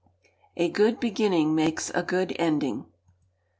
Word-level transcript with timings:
[A 0.57 0.67
GOOD 0.67 0.99
BEGINNING 0.99 1.53
MAKES 1.53 1.91
A 1.93 2.01
GOOD 2.01 2.35
ENDING. 2.39 2.87